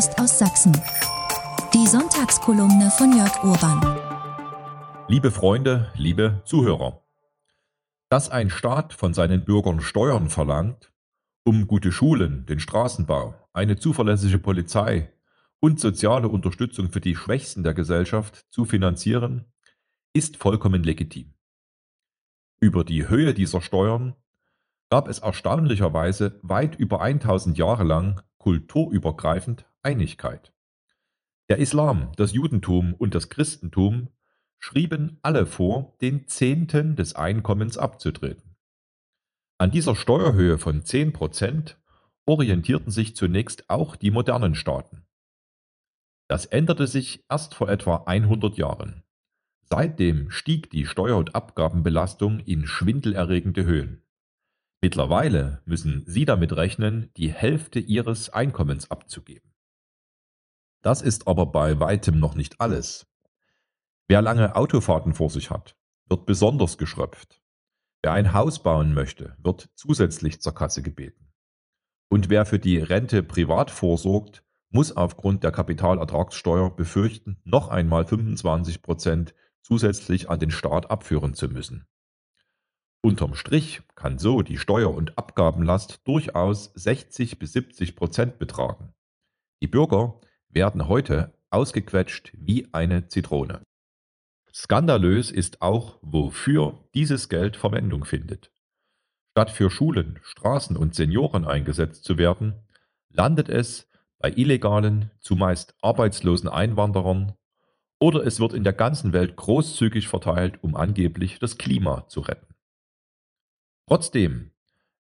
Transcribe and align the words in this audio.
Post 0.00 0.18
aus 0.18 0.38
Sachsen. 0.38 0.72
Die 1.74 1.86
Sonntagskolumne 1.86 2.90
von 2.90 3.14
Jörg 3.14 3.44
Urban. 3.44 3.98
Liebe 5.08 5.30
Freunde, 5.30 5.92
liebe 5.94 6.40
Zuhörer. 6.46 7.02
Dass 8.08 8.30
ein 8.30 8.48
Staat 8.48 8.94
von 8.94 9.12
seinen 9.12 9.44
Bürgern 9.44 9.82
Steuern 9.82 10.30
verlangt, 10.30 10.90
um 11.44 11.66
gute 11.66 11.92
Schulen, 11.92 12.46
den 12.46 12.60
Straßenbau, 12.60 13.34
eine 13.52 13.76
zuverlässige 13.76 14.38
Polizei 14.38 15.12
und 15.60 15.78
soziale 15.78 16.28
Unterstützung 16.28 16.90
für 16.90 17.02
die 17.02 17.14
Schwächsten 17.14 17.62
der 17.62 17.74
Gesellschaft 17.74 18.46
zu 18.50 18.64
finanzieren, 18.64 19.52
ist 20.14 20.38
vollkommen 20.38 20.82
legitim. 20.82 21.34
Über 22.58 22.84
die 22.84 23.06
Höhe 23.06 23.34
dieser 23.34 23.60
Steuern 23.60 24.16
gab 24.88 25.08
es 25.08 25.18
erstaunlicherweise 25.18 26.40
weit 26.40 26.74
über 26.76 27.02
1000 27.02 27.58
Jahre 27.58 27.84
lang 27.84 28.22
kulturübergreifend 28.38 29.66
Einigkeit. 29.82 30.52
Der 31.48 31.58
Islam, 31.58 32.12
das 32.16 32.32
Judentum 32.32 32.94
und 32.94 33.14
das 33.14 33.28
Christentum 33.28 34.08
schrieben 34.58 35.18
alle 35.22 35.46
vor, 35.46 35.96
den 36.00 36.28
Zehnten 36.28 36.96
des 36.96 37.16
Einkommens 37.16 37.78
abzutreten. 37.78 38.56
An 39.58 39.70
dieser 39.70 39.96
Steuerhöhe 39.96 40.58
von 40.58 40.84
10 40.84 41.12
Prozent 41.12 41.78
orientierten 42.26 42.90
sich 42.90 43.16
zunächst 43.16 43.68
auch 43.68 43.96
die 43.96 44.10
modernen 44.10 44.54
Staaten. 44.54 45.06
Das 46.28 46.46
änderte 46.46 46.86
sich 46.86 47.24
erst 47.28 47.54
vor 47.54 47.68
etwa 47.68 48.04
100 48.06 48.56
Jahren. 48.56 49.02
Seitdem 49.62 50.30
stieg 50.30 50.70
die 50.70 50.86
Steuer- 50.86 51.16
und 51.16 51.34
Abgabenbelastung 51.34 52.40
in 52.40 52.66
schwindelerregende 52.66 53.64
Höhen. 53.64 54.02
Mittlerweile 54.80 55.62
müssen 55.64 56.04
Sie 56.06 56.24
damit 56.24 56.56
rechnen, 56.56 57.10
die 57.16 57.32
Hälfte 57.32 57.80
Ihres 57.80 58.30
Einkommens 58.30 58.90
abzugeben. 58.90 59.49
Das 60.82 61.02
ist 61.02 61.28
aber 61.28 61.46
bei 61.46 61.78
weitem 61.78 62.18
noch 62.18 62.34
nicht 62.34 62.60
alles. 62.60 63.06
Wer 64.08 64.22
lange 64.22 64.56
Autofahrten 64.56 65.14
vor 65.14 65.30
sich 65.30 65.50
hat, 65.50 65.76
wird 66.08 66.26
besonders 66.26 66.78
geschröpft. 66.78 67.40
Wer 68.02 68.12
ein 68.12 68.32
Haus 68.32 68.62
bauen 68.62 68.94
möchte, 68.94 69.36
wird 69.38 69.68
zusätzlich 69.74 70.40
zur 70.40 70.54
Kasse 70.54 70.82
gebeten. 70.82 71.32
Und 72.08 72.30
wer 72.30 72.46
für 72.46 72.58
die 72.58 72.78
Rente 72.78 73.22
privat 73.22 73.70
vorsorgt, 73.70 74.42
muss 74.70 74.96
aufgrund 74.96 75.44
der 75.44 75.52
Kapitalertragssteuer 75.52 76.74
befürchten, 76.74 77.40
noch 77.44 77.68
einmal 77.68 78.04
25 78.04 78.82
Prozent 78.82 79.34
zusätzlich 79.62 80.30
an 80.30 80.40
den 80.40 80.50
Staat 80.50 80.90
abführen 80.90 81.34
zu 81.34 81.48
müssen. 81.48 81.86
Unterm 83.02 83.34
Strich 83.34 83.82
kann 83.94 84.18
so 84.18 84.42
die 84.42 84.58
Steuer- 84.58 84.94
und 84.94 85.18
Abgabenlast 85.18 86.06
durchaus 86.06 86.72
60 86.74 87.38
bis 87.38 87.52
70 87.52 87.96
Prozent 87.96 88.38
betragen. 88.38 88.94
Die 89.62 89.68
Bürger 89.68 90.20
werden 90.50 90.88
heute 90.88 91.32
ausgequetscht 91.50 92.32
wie 92.34 92.68
eine 92.72 93.08
Zitrone. 93.08 93.62
Skandalös 94.52 95.30
ist 95.30 95.62
auch, 95.62 95.98
wofür 96.02 96.84
dieses 96.94 97.28
Geld 97.28 97.56
Verwendung 97.56 98.04
findet. 98.04 98.50
Statt 99.32 99.50
für 99.50 99.70
Schulen, 99.70 100.18
Straßen 100.22 100.76
und 100.76 100.94
Senioren 100.94 101.46
eingesetzt 101.46 102.04
zu 102.04 102.18
werden, 102.18 102.54
landet 103.08 103.48
es 103.48 103.88
bei 104.18 104.30
illegalen, 104.30 105.10
zumeist 105.20 105.74
arbeitslosen 105.80 106.48
Einwanderern 106.48 107.34
oder 108.00 108.26
es 108.26 108.40
wird 108.40 108.54
in 108.54 108.64
der 108.64 108.72
ganzen 108.72 109.12
Welt 109.12 109.36
großzügig 109.36 110.08
verteilt, 110.08 110.62
um 110.62 110.74
angeblich 110.74 111.38
das 111.38 111.58
Klima 111.58 112.08
zu 112.08 112.20
retten. 112.20 112.54
Trotzdem 113.86 114.50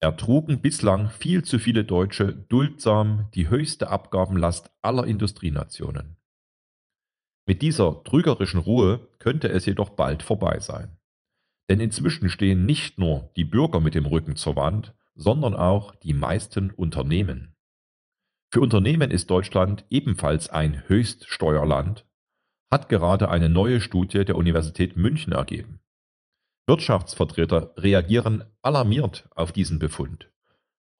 ertrugen 0.02 0.60
bislang 0.60 1.10
viel 1.10 1.44
zu 1.44 1.60
viele 1.60 1.84
Deutsche 1.84 2.32
duldsam 2.32 3.28
die 3.34 3.48
höchste 3.48 3.88
Abgabenlast 3.88 4.70
aller 4.82 5.06
Industrienationen. 5.06 6.16
Mit 7.46 7.62
dieser 7.62 8.02
trügerischen 8.02 8.60
Ruhe 8.60 9.08
könnte 9.20 9.48
es 9.48 9.64
jedoch 9.64 9.90
bald 9.90 10.22
vorbei 10.22 10.58
sein. 10.58 10.98
Denn 11.70 11.78
inzwischen 11.78 12.28
stehen 12.28 12.66
nicht 12.66 12.98
nur 12.98 13.30
die 13.36 13.44
Bürger 13.44 13.80
mit 13.80 13.94
dem 13.94 14.06
Rücken 14.06 14.34
zur 14.34 14.56
Wand, 14.56 14.94
sondern 15.14 15.54
auch 15.54 15.94
die 15.94 16.14
meisten 16.14 16.70
Unternehmen. 16.70 17.54
Für 18.52 18.60
Unternehmen 18.60 19.10
ist 19.10 19.30
Deutschland 19.30 19.84
ebenfalls 19.88 20.50
ein 20.50 20.88
Höchststeuerland, 20.88 22.06
hat 22.70 22.88
gerade 22.88 23.28
eine 23.28 23.48
neue 23.48 23.80
Studie 23.80 24.24
der 24.24 24.36
Universität 24.36 24.96
München 24.96 25.32
ergeben. 25.32 25.81
Wirtschaftsvertreter 26.66 27.72
reagieren 27.76 28.44
alarmiert 28.62 29.28
auf 29.34 29.52
diesen 29.52 29.78
Befund. 29.78 30.30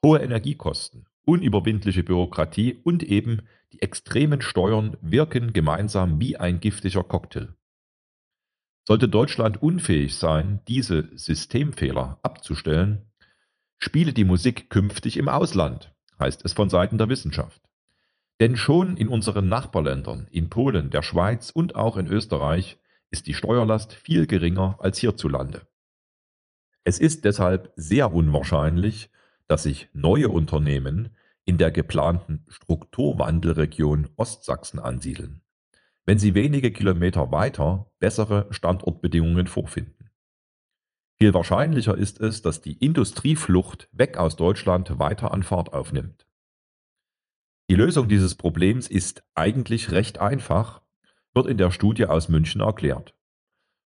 Hohe 0.05 0.19
Energiekosten, 0.19 1.07
unüberwindliche 1.25 2.03
Bürokratie 2.03 2.81
und 2.83 3.03
eben 3.05 3.43
die 3.73 3.81
extremen 3.81 4.43
Steuern 4.43 4.97
wirken 5.01 5.53
gemeinsam 5.53 6.21
wie 6.21 6.37
ein 6.37 6.61
giftiger 6.61 7.05
Cocktail. 7.05 7.55
Sollte 8.87 9.09
Deutschland 9.09 9.63
unfähig 9.63 10.17
sein, 10.17 10.61
diese 10.67 11.09
Systemfehler 11.17 12.19
abzustellen, 12.23 13.13
spiele 13.79 14.13
die 14.13 14.25
Musik 14.25 14.69
künftig 14.71 15.17
im 15.17 15.29
Ausland, 15.29 15.95
heißt 16.19 16.45
es 16.45 16.53
von 16.53 16.69
Seiten 16.69 16.99
der 16.99 17.09
Wissenschaft. 17.09 17.63
Denn 18.41 18.57
schon 18.57 18.97
in 18.97 19.07
unseren 19.07 19.49
Nachbarländern, 19.49 20.27
in 20.33 20.51
Polen, 20.51 20.91
der 20.91 21.03
Schweiz 21.03 21.51
und 21.51 21.77
auch 21.77 21.97
in 21.97 22.09
Österreich, 22.09 22.79
ist 23.13 23.29
die 23.29 23.35
Steuerlast 23.35 23.93
viel 23.93 24.27
geringer 24.27 24.77
als 24.81 24.99
hierzulande. 24.99 25.69
Es 26.83 26.99
ist 26.99 27.25
deshalb 27.25 27.73
sehr 27.77 28.13
unwahrscheinlich, 28.13 29.11
dass 29.47 29.63
sich 29.63 29.89
neue 29.93 30.29
Unternehmen 30.29 31.17
in 31.45 31.59
der 31.59 31.71
geplanten 31.71 32.45
Strukturwandelregion 32.49 34.09
Ostsachsen 34.17 34.81
ansiedeln 34.81 35.43
wenn 36.05 36.19
sie 36.19 36.35
wenige 36.35 36.73
Kilometer 36.73 37.31
weiter 37.31 37.91
bessere 37.99 38.47
Standortbedingungen 38.51 39.47
vorfinden. 39.47 40.11
Viel 41.19 41.35
wahrscheinlicher 41.35 41.97
ist 41.97 42.21
es, 42.21 42.43
dass 42.43 42.61
die 42.61 42.73
Industrieflucht 42.85 43.89
weg 43.93 44.17
aus 44.17 44.37
Deutschland 44.37 44.99
weiter 44.99 45.33
an 45.33 45.45
Fahrt 45.45 45.73
aufnimmt. 45.73 46.27
Die 47.71 47.77
Lösung 47.77 48.09
dieses 48.09 48.35
Problems 48.35 48.89
ist 48.89 49.23
eigentlich 49.35 49.93
recht 49.93 50.19
einfach, 50.19 50.82
wird 51.35 51.47
in 51.47 51.59
der 51.59 51.71
Studie 51.71 52.07
aus 52.07 52.29
München 52.29 52.61
erklärt. 52.61 53.15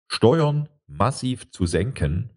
Steuern 0.08 0.68
massiv 0.86 1.50
zu 1.50 1.66
senken 1.66 2.30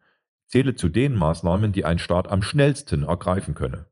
zähle 0.48 0.76
zu 0.76 0.90
den 0.90 1.16
Maßnahmen, 1.16 1.72
die 1.72 1.86
ein 1.86 2.00
Staat 2.00 2.28
am 2.28 2.42
schnellsten 2.42 3.04
ergreifen 3.04 3.54
könne. 3.54 3.86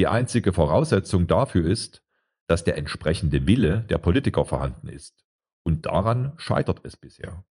Die 0.00 0.08
einzige 0.08 0.52
Voraussetzung 0.52 1.26
dafür 1.26 1.64
ist, 1.64 2.02
dass 2.48 2.64
der 2.64 2.76
entsprechende 2.76 3.46
Wille 3.46 3.82
der 3.82 3.98
Politiker 3.98 4.44
vorhanden 4.44 4.88
ist. 4.88 5.24
Und 5.62 5.86
daran 5.86 6.32
scheitert 6.36 6.80
es 6.82 6.96
bisher. 6.96 7.44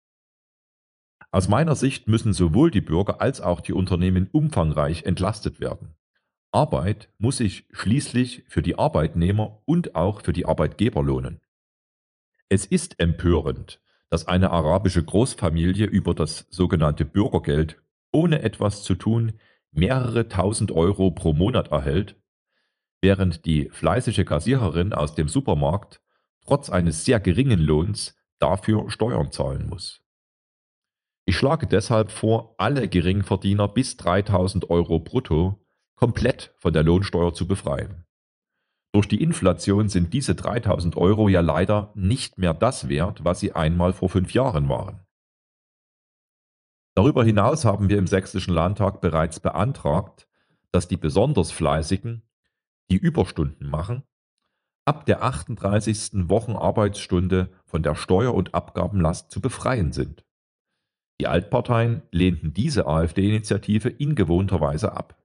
Aus 1.30 1.48
meiner 1.48 1.76
Sicht 1.76 2.08
müssen 2.08 2.34
sowohl 2.34 2.72
die 2.72 2.82
Bürger 2.82 3.22
als 3.22 3.42
auch 3.42 3.62
die 3.62 3.74
Unternehmen 3.74 4.30
umfangreich 4.32 5.04
entlastet 5.04 5.60
werden. 5.60 5.96
Arbeit 6.52 7.10
muss 7.20 7.38
sich 7.38 7.68
schließlich 7.72 8.46
für 8.48 8.62
die 8.62 8.80
Arbeitnehmer 8.80 9.62
und 9.66 9.96
auch 9.96 10.22
für 10.22 10.34
die 10.34 10.46
Arbeitgeber 10.46 11.04
lohnen. 11.04 11.42
Es 12.50 12.66
ist 12.66 13.00
empörend, 13.00 13.82
dass 14.10 14.28
eine 14.28 14.52
arabische 14.52 15.04
Großfamilie 15.04 15.86
über 15.86 16.14
das 16.14 16.48
sogenannte 16.50 17.06
Bürgergeld 17.06 17.82
ohne 18.12 18.42
etwas 18.42 18.84
zu 18.84 18.96
tun 18.96 19.34
mehrere 19.72 20.28
tausend 20.28 20.72
Euro 20.72 21.12
pro 21.12 21.34
Monat 21.34 21.70
erhält 21.70 22.16
während 23.02 23.46
die 23.46 23.70
fleißige 23.70 24.26
Kassiererin 24.26 24.94
aus 24.94 25.16
dem 25.16 25.28
Supermarkt 25.28 26.02
trotz 26.46 26.70
eines 26.70 27.06
sehr 27.06 27.20
geringen 27.20 27.60
Lohns 27.60 28.16
dafür 28.40 28.90
Steuern 28.90 29.32
zahlen 29.32 29.68
muss. 29.68 30.02
Ich 31.26 31.36
schlage 31.36 31.68
deshalb 31.68 32.10
vor, 32.10 32.56
alle 32.58 32.88
Geringverdiener 32.88 33.68
bis 33.68 33.98
3000 33.98 34.70
Euro 34.70 35.00
brutto 35.00 35.66
komplett 35.96 36.54
von 36.58 36.74
der 36.74 36.84
Lohnsteuer 36.84 37.34
zu 37.34 37.48
befreien. 37.48 38.07
Durch 38.94 39.08
die 39.08 39.22
Inflation 39.22 39.90
sind 39.90 40.14
diese 40.14 40.36
3000 40.36 40.96
Euro 40.98 41.30
ja 41.30 41.42
leider 41.42 41.92
nicht 41.96 42.38
mehr 42.38 42.54
das 42.54 42.90
wert, 42.90 43.24
was 43.24 43.40
sie 43.40 43.54
einmal 43.54 43.94
vor 43.94 44.10
fünf 44.10 44.34
Jahren 44.34 44.70
waren. 44.70 45.06
Darüber 46.96 47.24
hinaus 47.24 47.64
haben 47.64 47.90
wir 47.90 48.00
im 48.00 48.08
Sächsischen 48.08 48.54
Landtag 48.54 49.02
bereits 49.02 49.40
beantragt, 49.40 50.28
dass 50.72 50.88
die 50.88 50.98
besonders 50.98 51.52
Fleißigen 51.52 52.24
die 52.90 52.98
Überstunden 52.98 53.70
machen, 53.70 54.04
ab 54.86 55.06
der 55.06 55.22
38. 55.22 56.30
Wochenarbeitsstunde 56.30 57.50
von 57.66 57.84
der 57.84 57.96
Steuer- 57.96 58.34
und 58.34 58.56
Abgabenlast 58.56 59.30
zu 59.30 59.42
befreien 59.42 59.92
sind. 59.92 60.26
Die 61.20 61.28
Altparteien 61.28 62.04
lehnten 62.12 62.54
diese 62.54 62.88
AfD-Initiative 62.88 63.90
in 63.90 64.16
gewohnter 64.16 64.62
Weise 64.62 64.94
ab. 64.94 65.22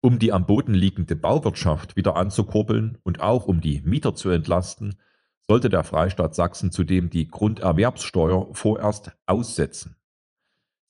Um 0.00 0.18
die 0.18 0.32
am 0.32 0.46
Boden 0.46 0.74
liegende 0.74 1.16
Bauwirtschaft 1.16 1.96
wieder 1.96 2.16
anzukurbeln 2.16 2.98
und 3.02 3.20
auch 3.20 3.46
um 3.46 3.60
die 3.60 3.80
Mieter 3.80 4.14
zu 4.14 4.30
entlasten, 4.30 5.00
sollte 5.40 5.68
der 5.68 5.82
Freistaat 5.82 6.34
Sachsen 6.34 6.70
zudem 6.70 7.10
die 7.10 7.26
Grunderwerbssteuer 7.26 8.54
vorerst 8.54 9.12
aussetzen. 9.26 9.96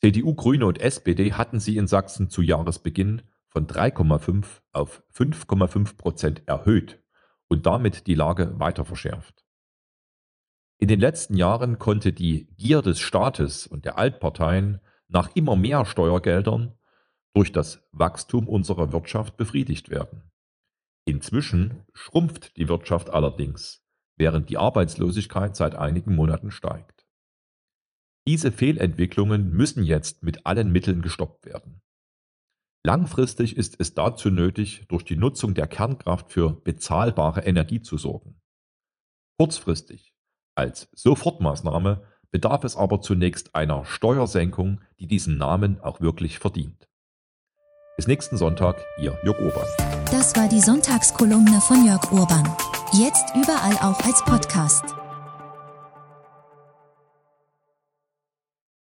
CDU, 0.00 0.34
Grüne 0.34 0.66
und 0.66 0.80
SPD 0.80 1.32
hatten 1.32 1.58
sie 1.58 1.76
in 1.76 1.86
Sachsen 1.86 2.28
zu 2.28 2.42
Jahresbeginn 2.42 3.22
von 3.48 3.66
3,5 3.66 4.44
auf 4.72 5.02
5,5 5.14 5.96
Prozent 5.96 6.42
erhöht 6.46 7.02
und 7.48 7.66
damit 7.66 8.06
die 8.06 8.14
Lage 8.14 8.60
weiter 8.60 8.84
verschärft. 8.84 9.44
In 10.78 10.88
den 10.88 11.00
letzten 11.00 11.36
Jahren 11.36 11.78
konnte 11.78 12.12
die 12.12 12.46
Gier 12.56 12.82
des 12.82 13.00
Staates 13.00 13.66
und 13.66 13.84
der 13.84 13.98
Altparteien 13.98 14.80
nach 15.08 15.34
immer 15.34 15.56
mehr 15.56 15.84
Steuergeldern 15.86 16.77
durch 17.34 17.52
das 17.52 17.86
Wachstum 17.92 18.48
unserer 18.48 18.92
Wirtschaft 18.92 19.36
befriedigt 19.36 19.90
werden. 19.90 20.30
Inzwischen 21.06 21.84
schrumpft 21.94 22.56
die 22.56 22.68
Wirtschaft 22.68 23.10
allerdings, 23.10 23.84
während 24.16 24.50
die 24.50 24.58
Arbeitslosigkeit 24.58 25.56
seit 25.56 25.74
einigen 25.74 26.14
Monaten 26.14 26.50
steigt. 26.50 27.06
Diese 28.26 28.52
Fehlentwicklungen 28.52 29.50
müssen 29.50 29.84
jetzt 29.84 30.22
mit 30.22 30.44
allen 30.44 30.70
Mitteln 30.70 31.00
gestoppt 31.00 31.46
werden. 31.46 31.80
Langfristig 32.84 33.56
ist 33.56 33.80
es 33.80 33.94
dazu 33.94 34.30
nötig, 34.30 34.86
durch 34.88 35.04
die 35.04 35.16
Nutzung 35.16 35.54
der 35.54 35.66
Kernkraft 35.66 36.30
für 36.30 36.60
bezahlbare 36.60 37.40
Energie 37.42 37.80
zu 37.80 37.96
sorgen. 37.96 38.40
Kurzfristig, 39.38 40.14
als 40.54 40.88
Sofortmaßnahme, 40.92 42.02
bedarf 42.30 42.64
es 42.64 42.76
aber 42.76 43.00
zunächst 43.00 43.54
einer 43.54 43.84
Steuersenkung, 43.84 44.80
die 45.00 45.06
diesen 45.06 45.38
Namen 45.38 45.80
auch 45.80 46.00
wirklich 46.00 46.38
verdient. 46.38 46.87
Bis 47.98 48.06
nächsten 48.06 48.36
Sonntag, 48.36 48.76
Ihr 48.96 49.18
Jörg 49.24 49.40
Urban. 49.40 49.66
Das 50.12 50.36
war 50.36 50.48
die 50.48 50.60
Sonntagskolumne 50.60 51.60
von 51.60 51.84
Jörg 51.84 52.12
Urban. 52.12 52.48
Jetzt 52.92 53.24
überall 53.34 53.74
auch 53.78 53.98
als 54.06 54.22
Podcast. 54.24 54.84